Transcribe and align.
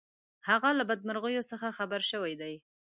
هغه 0.49 0.69
له 0.77 0.83
بدمرغیو 0.89 1.47
څخه 1.51 1.67
خبر 1.77 2.01
شوی 2.11 2.33
دی. 2.41 2.53